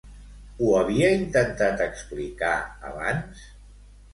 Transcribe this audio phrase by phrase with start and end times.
[0.61, 2.57] Ho havia intentat explicar
[2.93, 3.45] abans?